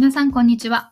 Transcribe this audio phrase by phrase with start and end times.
[0.00, 0.90] 皆さんこんにちは。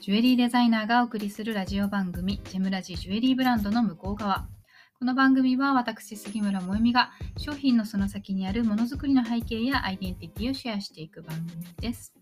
[0.00, 4.46] ジュエリーデザイナーがお送りするラジオ番組ジェムラジジュエリーブランドの向こう側。
[4.96, 12.14] この番組は私杉村萌実が商品のその先にあるものづくりの背景やアイデンティティをシェアしていく番組です。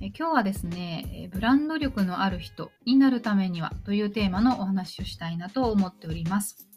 [0.00, 6.68] え今日はですねブランド力のある人になるためにはというテーマのお話をしたいなと思っております。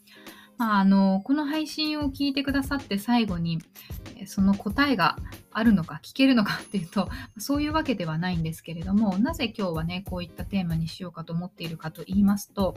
[0.58, 3.60] まあ、あのこの配信を聞いてくださって最後に
[4.26, 5.18] その答えが
[5.52, 12.76] あるのか聞けるのかっていうとそういうわけではないんですけれどもなぜ今日はねこういったテーマにしようかと思っているかと言いますと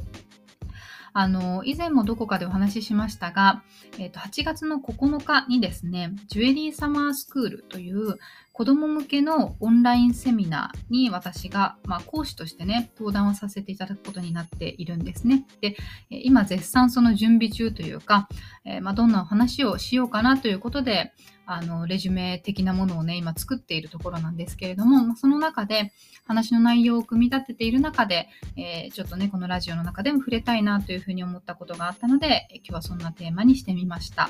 [1.12, 3.62] あの以前もどこかでお話ししましたが、
[3.98, 8.18] えー、と8月の9日にですねジュエリーサマースクールという
[8.58, 15.46] 子ども向けのオンラインセミナーに私が、まあ、講師としてね、登壇をさせていただくことになっているんですね。
[15.60, 15.76] で、
[16.10, 18.28] 今絶賛その準備中というか、
[18.64, 21.12] えー、まあ、どんなお話をしようかなということで、
[21.50, 25.92] あの、レジュメ的なものをね、今作っているところなんですけれども、その中で
[26.26, 34.28] 話の内容を組み立てている中で、えー、ちょっとね、このラジオの中でも触れたいなというふうに思ったことがあったので、今日はそんなテーマにしてみました。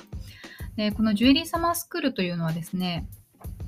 [0.77, 3.09] でこのジュエリーサマースクールというのはですね、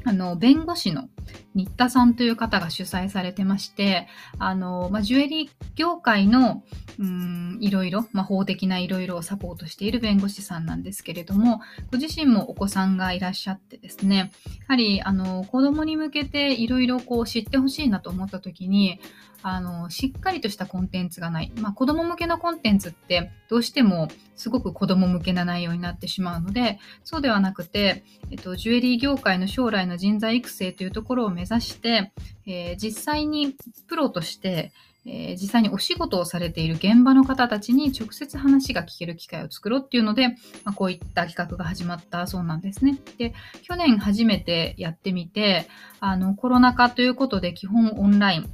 [0.05, 1.08] あの弁護士の
[1.55, 6.62] 新田さんという方が主催されてまして、あのまあ、ジュエリー業界の
[6.98, 14.27] うんいろいろ、まあ、法的ないろいろをサポートしている弁護士さんなんですけれども、ご自身もお子さんがいらっしゃってですね、や
[14.69, 19.01] はりあの子供に向けていろいろ知ってほしいなと思った時に、
[19.42, 32.12] あのしっかりとしたコンテンツがない、まあ、子供向けのコンテンツってどうしてもすごく子供向けな内容になってしまうのでそうではなくて、えっと、ジュエリー業界の将来の人材育成というところを目指して、
[32.46, 33.56] えー、実際に
[33.88, 34.72] プロとして、
[35.06, 40.34] えー、実際にお仕事をされている現場の方たちに直接話が聞ける機会を作ろうっていうので、ま
[40.66, 42.98] あ、こういった企画が始まったそうなんですね。
[43.16, 45.68] で、去年初めてやってみて、
[46.00, 48.50] あの、コロナ禍ということで基本オンライン、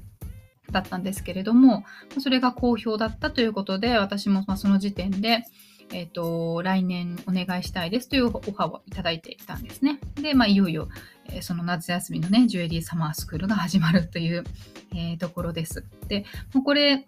[0.72, 1.84] だったんですけれども、
[2.20, 5.44] それが好評だったということで、私もその時点で、
[5.92, 9.98] えっ、ー、と、来年お願いしたいですというオファーをいただいていたんですね。
[10.14, 10.88] で、まあ、いよいよ、
[11.28, 14.44] えー、その夏休みのね、ジュエリーサマースクールが始まるという、
[14.92, 15.84] えー、ところです。
[16.08, 17.06] で、もうこれ、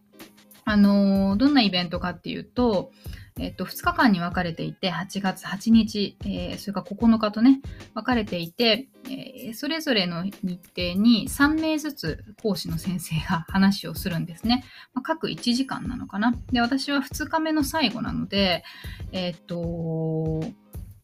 [0.65, 2.93] あのどんなイベントかっていうと、
[3.38, 7.60] えっと、2日間に分かれていて、8月8日、えー、それから9日とね、
[7.94, 14.65] 分かれていて、えー、それぞれの日程に3名ずつ講師の先生が 話をするんですね。
[14.94, 16.34] まあ、各1時間なのかな。
[16.53, 18.65] で、私は2日目の最後なので、
[19.12, 20.43] えっと、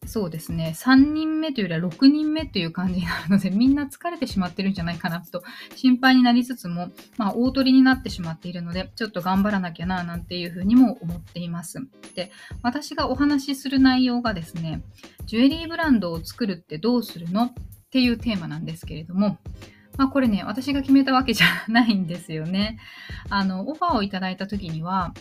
[0.07, 5.43] そうですね、3人目というよりは6人目という感じになるので、みんな疲れてしまってるんじゃないかなと
[5.75, 11.79] 心配になりつつも、まあ、大鳥になってしまっているので、ちょっと頑張らなきゃな、なんていうふうにも思っています。
[12.15, 14.83] で、私がお話しする内容がですね、
[15.25, 17.53] ジュエリーブランドを作るってどうするのっ
[17.89, 19.39] ていうテーマなんですけれども、
[19.97, 22.77] まあ、これね、私が決めたわけじゃないんですよね。
[23.29, 25.13] あの、オファーをいただいた時には、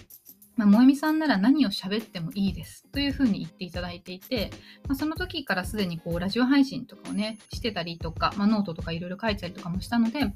[0.57, 2.87] まあ、萌実さんなら何を喋ってもいいです。
[2.93, 4.51] というふうに言っていただいていて、
[4.89, 10.31] まあ、その時からすでにこうラジオ配信とかをねしてたりとか、まあ、ノートとかいろいろ書いたりとかもしたので、ま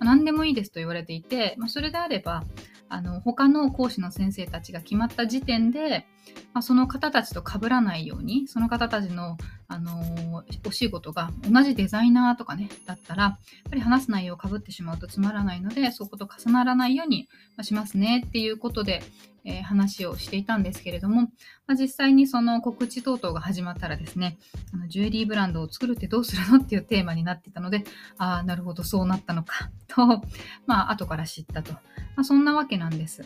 [0.00, 2.44] あ、何でもいいですと言われていて、まあ、それであれば
[2.88, 6.06] あの他の講師の先生たちが決まった時点で、
[6.54, 9.36] まあ、その方たちと被らないようにその方たちの、
[9.66, 13.38] あのー、お仕事が同じデザイナーとかねだったらやっ
[13.70, 17.28] ぱり話す内容をかぶってしまうとつまらないのでそこと重ならないように
[17.62, 19.02] しますねっていうことで、
[19.44, 21.22] えー、話をしていたんですけれども、
[21.66, 24.38] まあ、実際にその告知等々が始まったらですね
[24.72, 27.82] あのジュエリーブランドを作るってどうするのっていうテーマになってたので
[28.16, 30.22] ああなるほどそうなったのかと
[30.66, 31.80] まあ後から知ったと、ま
[32.18, 33.24] あ、そんなわけなんです。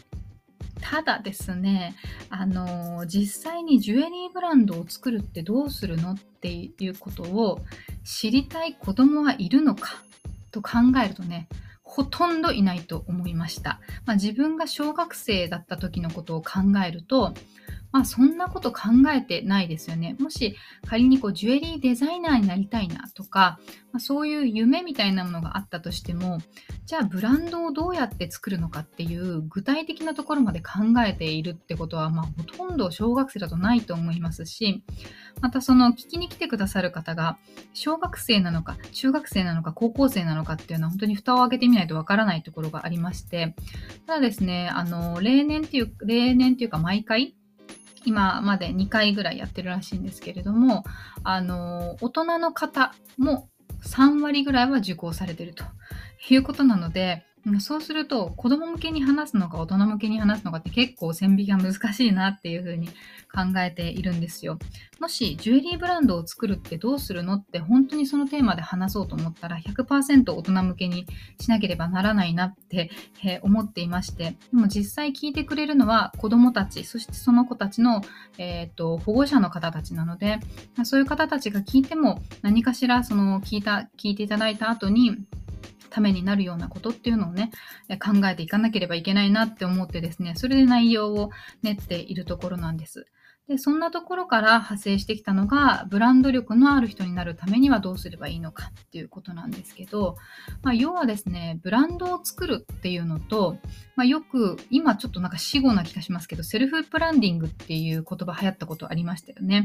[0.81, 1.95] ただですね、
[2.31, 7.61] あの実際にジュエリーブランドを作るってどうするのっていうことを
[8.05, 10.03] 知りたい子供はいるのか
[10.51, 10.71] と考
[11.05, 11.49] えるとね、
[11.83, 13.81] ほとんどいないと思いました。
[14.05, 17.35] まあ、自分が小学生だった時のことを考えると、
[17.93, 18.81] まあそんなこと考
[19.15, 20.17] えてないですよね。
[20.19, 20.57] もし
[20.87, 23.59] 仮にこうジュエリーデザイナーになりたいなとか、
[23.93, 26.39] まあ、そういう夢みたいなものがあったとしても、
[26.87, 34.83] じゃあブランドをどうやって作るのかっていう具体的なところまで考えているってことは、まあほとんど小学生だとないと思いますし、
[35.41, 37.39] またその聞きに来てくださる方が
[37.73, 43.55] 小学生なのか中学生なのか高校生なのかっていうのは本当に蓋を開けてみないとわからないところがありまして、
[44.07, 47.35] ただですね、あの、例年っていう、例年っていうか毎回、
[48.05, 50.85] 今まで2回ぐらいやってるらしいんですけれども、
[51.25, 53.49] あの、大人の方も
[53.85, 55.65] 3割ぐらいは受講されてると
[56.31, 57.25] いうことなので、
[57.61, 64.59] そうすると子供向けに話すのか大人向けに話すのかって結構線引きが難しいなっていうふうに考えているんですよ。
[65.01, 71.07] もしジュエリーブランドを作るってどうするのって本当にそのテーマで話そうと思ったら100%大人向けに
[71.41, 72.91] しなければならないなって、
[73.43, 78.03] 思っていましてでも実際聞いてくれるのは子供たちそしてその子たちの、
[78.39, 80.39] えーと、保護者の方たちなので
[80.85, 85.17] そういう方たちが聞いても何かしらその聞いた聞いていただいた後に
[85.91, 87.51] ためになるようなことっていうのをね、
[88.03, 91.31] 考えていかなければいけないなって思ってですね、それで内容を
[91.63, 93.07] 練っているところなんです。
[93.49, 100.17] でそんなところから派生してきたのがブランド力のある人になるためにはどうすればいいのかっていうことなんですけど、
[100.63, 103.57] まあ、要はですねブランドを作るっていうのと、
[103.97, 109.65] まあ、よく今ちょっとなんか死語な気がしますけどセルフブランディングっていう言葉流行ったことありましたよね。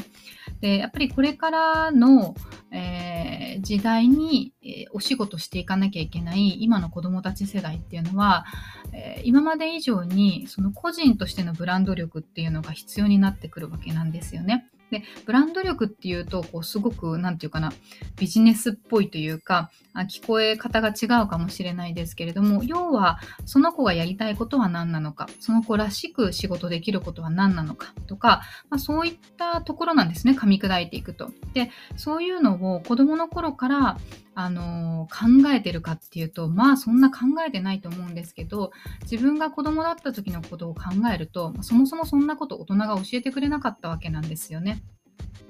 [0.61, 2.35] でやっぱりこれからの、
[2.71, 8.45] えー、時代に、えー、お仕事していかなきゃいけない今の子どもたち世代っていうのは、
[8.93, 14.67] えー、今まで以上にその個人としてのブランド力っていうのが必要になってくるわけなんですよね。
[14.93, 17.73] でブランド力っていうとこうすごく何て言うかな
[18.15, 31.31] ビジネスっぽいというかあ聞こえ方が違うかもしれないですけれども要はその子がやりたいことは何なのかその子らしく仕事できることは何なのかとか、まあ、そういったところなんですね噛み砕いていくと。
[31.53, 33.97] でそういうのを子どもの頃から
[34.35, 38.71] あの考えてるかっていうとまあそんな考えてないと思うんですけど
[39.03, 40.81] 自分が子供だった時のことを考
[41.13, 44.82] えるとそもそもそんなこと大人が教えてくれなかったわけなんですよね。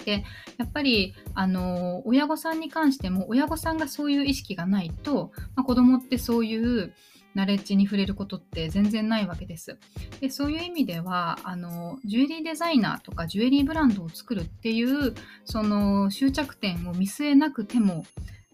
[0.05, 0.23] で
[0.57, 6.93] やっぱりあの親御さんに関しても親御さんがそういう意識がないと、まあ、子供ってそういう
[7.33, 9.79] ナレッジに触れることって全然ないわけです。
[10.21, 18.05] でそういう意味ではあのジュエリーデザイナーとかジュエリーブランドを作るっていうその終着点を見据えなくても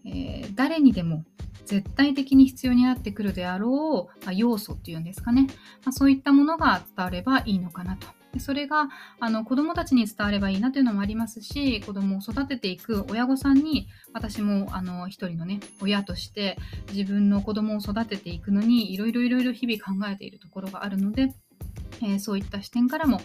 [0.04, 1.24] えー、誰にでも
[1.66, 5.46] 絶対的に必要になってくるであろう、まあ、要素っていうんですかね、
[5.84, 8.08] まあ、そういったものが伝わればいいのかなと。
[8.38, 8.88] それが
[9.18, 16.56] あの子どもたちに伝わればいいなというのもありますし子どもを育てていく親御さんに私もあの一人のね親として
[16.92, 21.34] 自分の子どもを育てていくのにいろいろいろいろ日々考えているところがあるので、
[22.02, 23.20] えー、そういった視点からも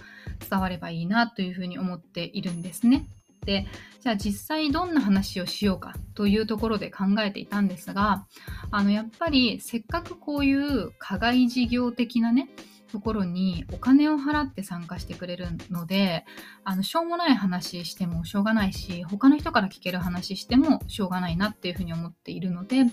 [0.49, 3.05] 伝わればいいなというふうに思っているんですね。
[3.35, 3.67] って
[4.01, 8.25] じゃあ実際どんな話をしようかというところで考えていたんですが
[8.71, 12.49] あのやっぱりせっかくこういう課外事業的なね
[12.95, 16.23] ところにお金を払って参加してくれるので
[16.63, 22.85] あのしょうもない話してもしょうがないし他の人から聞ける話してもしょうがないなっていうふうに思っているので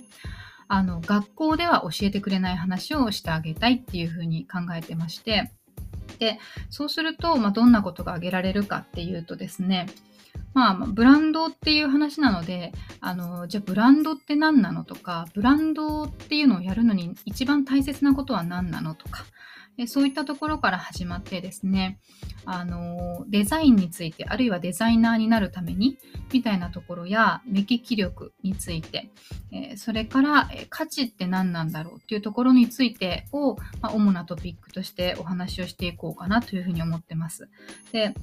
[0.66, 5.52] あの学校では教えてくれない話をしてあげたいっていうふうに考えてまして
[6.18, 9.86] でそうすると、まあ、どんなことが挙げられるかっていうとですね
[10.54, 19.24] まあ、ブランドっていう話なのであのじゃあブランドって何なのとかブランドっていうのをやるのに一番大切なことは何なのとか
[19.86, 21.98] そういったところから始まってですね
[22.44, 25.98] あのデザインについてあるいはデザイナーになるために
[26.32, 29.10] みたいなところや目利き力について、
[29.52, 37.48] えそれから、え価値って何なんだろうっていうところについてを、まあ、主なトピックとしてお話をしていこうかなというふうに思ってます。
[37.92, 38.14] で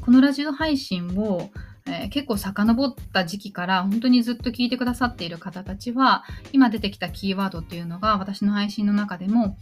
[0.00, 1.50] このラジオ配信を、
[1.90, 9.56] えー、結構遡った時期から本当にずっと聞いてくださっている方たちは今出てきたキーワードっていうのが私の配信の中でも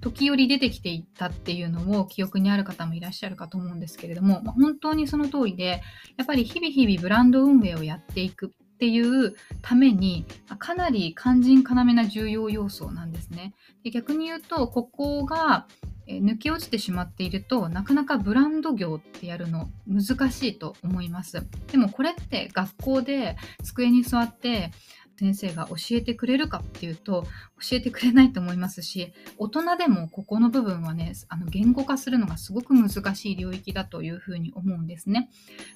[0.00, 5.82] 時折出てきていったっていうのを記憶にある方もいらっしゃるかと思うんですけれども、まあ、本当にその通りで
[6.16, 10.26] やっぱり日々日々ブランド運営をやっていくっていうために
[10.58, 13.54] かなり肝心要な重要要素なんですね。
[13.84, 15.66] で逆に言うとここが
[16.06, 21.46] え抜け落ちてしまっているとなかなかブランド業ってやるの難しいと思います。
[21.70, 24.70] でもこれって学校で机に座って
[25.18, 27.24] 先生が教えてくれるかっていうと
[27.60, 35.30] 教えてくれないと思いますし大人でもここの部分はねあの言語化するのがすごく難しい領域だというふうに思うんですね。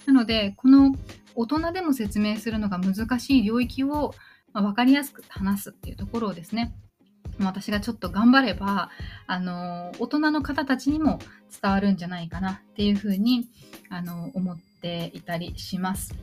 [0.06, 0.94] なのでこの
[1.35, 4.14] 大人でも説明するのが難しい領域を、
[4.52, 6.75] ま、分かりやすく話すっていうところをですね
[7.40, 8.90] 私がちょっと頑張れば、
[9.26, 11.18] あの、大人の方たちにも
[11.61, 13.49] 伝わるんじゃないかなっていうふうに、
[13.90, 16.14] あの、思っていたりします。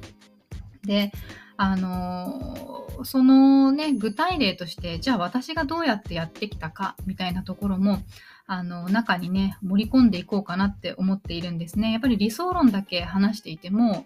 [0.83, 1.11] で、
[1.57, 7.99] あの、そのね、具体例として、じゃあ私がどうやってやってきたかみたいなところも、
[8.47, 11.91] あの、中にね、盛り込んでいこうかなって思っているんですね。
[11.91, 14.05] やっぱり理想論だけ話していても、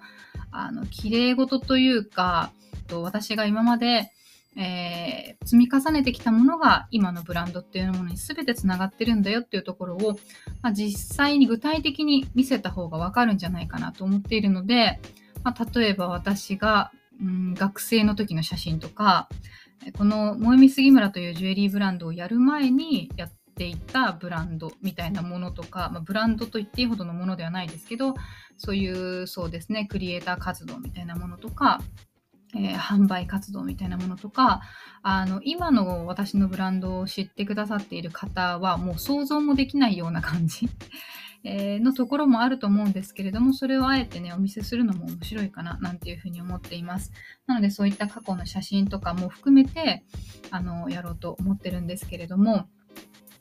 [0.52, 2.52] あの、綺麗事というか、
[2.90, 4.12] と私が今まで
[4.58, 10.20] えー、積み重ねてきたものが今のブランドっていうものに全てつながってるんだよっていうところを、
[10.62, 15.00] まあ、実際に具体的に見せた方がわかるんじゃないかなと思っているので、
[15.44, 16.92] まあ、例えば私が、
[17.22, 19.30] うん、学生の時の写真とか、
[19.98, 28.14] この萌実杉村というジュエリーブランドをやる前にやっていたブランドみたいなものとか、まあ、ブランドと言っていいほどのものではないですけど
[28.58, 31.82] そういうそうですねクリエイター活動みたいなものとか
[32.56, 34.62] えー、販売活動みたいなものとか
[35.02, 40.68] あの今の私のブランドを知ってくださっている方はもう想像もできないような感じ、
[41.44, 47.12] えー、のところもあると思うんですけれどもそれをあえてねお見せするのも面白いかななんていうふうに思っています。
[47.46, 50.04] なのでそういった過去の写真とかも含めて
[50.52, 52.68] あのやろうと思ってるんですけれども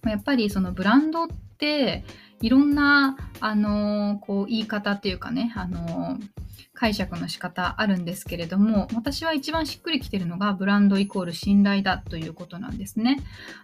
[0.04, 2.04] やっぱりそのブランドって
[2.40, 6.18] いろんなあのこう言い方っていうかねあの
[6.78, 13.18] 解釈の仕方あるんですけれども私は一番しっくりきてるのがブランドイコール信頼だということなんですね。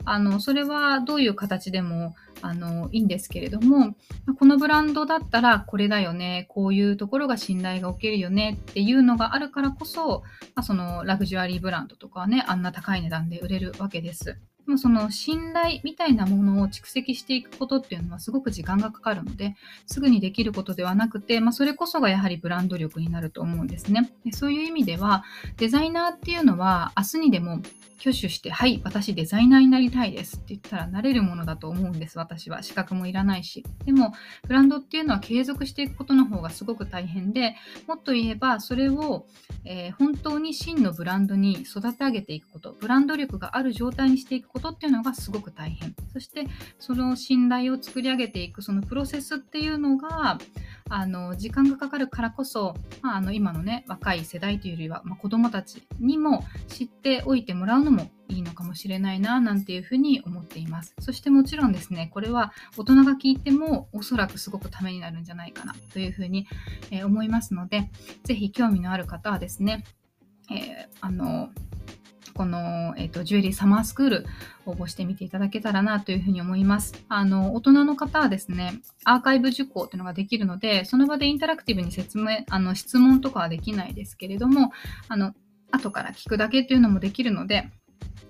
[0.04, 3.94] あのそれはどういう形でもあのいいんですけれども
[4.38, 10.24] このブランドだったらこれだよねこういうところが信頼がおけるよねっていうのがあるからこそ、
[10.56, 14.38] まあ、そのラグジュアリーブランドとかはねあんな高い値段で売れるわけです。
[14.66, 19.56] でもその信頼みたいなものを蓄積していくことっていうのはすごく時間がかかるので
[19.86, 25.24] すぐにできることではなくて、まあ、それこそがやはりブランド力になると思うんですねでそういう意味では
[25.58, 27.60] デザイナーっていうのは明日にでも
[28.04, 32.62] 挙手して、はい、私デザイナーになりたいですって言ったらなれるものだと思うんです、私は。
[32.62, 33.64] 資格もいらないし。
[33.86, 34.12] でも、
[34.46, 37.56] ブランドっていうのは継続していくことの方がすごく大変で、
[37.86, 39.26] もっと言えば、それを、
[39.64, 45.94] えー、本当に真のブランドに育て上げていくこと、ブランド力がある状態にしていくことっていうのがすごく大変。
[46.12, 46.46] そして、
[46.78, 50.38] その信頼を作り上げていく、そのプロセスっていうのが、
[50.90, 66.46] あの時間がかかるからこそ、まあ、あの今のね若い世代というよりは、まあ、子どもたちにも知っておいてもらうのもいいのかもしれないななんていうふうに思っていますそしてもちろんですねこれは大人が聞いてもおそらくすごくためになるんじゃないかなというふうに、
[66.90, 67.90] えー、思いますので
[68.24, 69.84] 是非興味のある方はですね、
[70.50, 71.48] えー、あの
[72.34, 74.26] この、えーと、ジュエリーサマースクール
[74.66, 76.94] 応募してみていただけたらなというふうに思います。
[77.08, 84.72] あの大人の方はですね、アーカイブ受講というのができるので、その場でインタラクティブに説明、あの質問とかはできないですけれども、
[85.08, 85.32] あの
[85.70, 87.70] 後から聞くだけというのもできるので、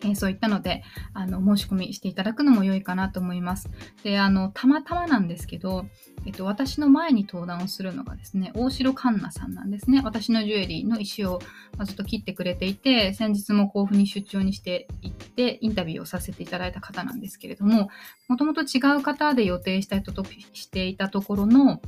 [0.03, 3.71] えそういったのであの申し込みしていただくのも良いかなと思います。
[4.03, 5.87] であのたまたまなんですけど、
[6.27, 10.03] えっと、私の前に登壇をするのがですね大城環奈さんなんですね。
[10.05, 11.41] 私のジュエリーの石を
[11.85, 17.89] ずっと切ってくれていて先日も甲府に出張にしていってインタビューをさせていただいた方なんですけれども
[18.29, 21.81] もともと違う方で予定した人としていたところの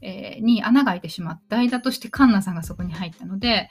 [0.00, 3.68] えー、に穴が開いてしまった代打としてカンナさんがそこに入ったので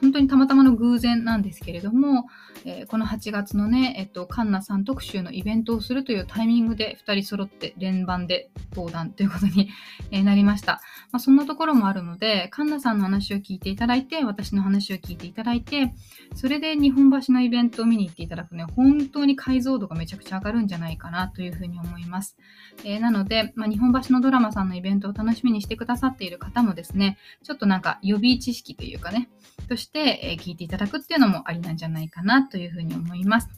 [0.00, 2.26] 本当にたまたまの偶然なんですけれども、
[2.64, 9.70] えー、この8月のね、えっと、カンナさん特集のイベントをするというタイミングで2人揃って連番で登壇ということに
[10.10, 10.80] えなりました、
[11.12, 15.94] まあ、そんなところもあるのでカンナさんの話を聞いていただいて私の話を聞いていただいて
[16.34, 22.36] それで日本橋のイベントを見に行っていただくね本当に解像度がめちゃくちゃ上がるんじゃないかなというふうに思います、
[22.84, 29.30] えー、なので、まあ、日本橋のドラマさんのイベントを楽しみにしてしてくださっている方もですね、ちょっとなんか予備知識というかね、
[29.68, 33.48] として、え聞いていただくっていうのもありなんじゃないかなというふうに思います。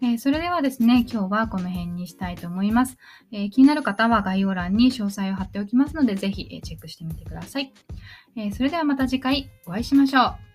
[0.00, 2.98] えー、それではですね、今日はこの辺にしたいと思います、
[3.32, 7.72] えー、気になる方は概要欄に詳細を貼っておきますので、ぜひ、えチェックしてみてください、
[8.36, 10.47] えそれではまた次回お会いしましょう。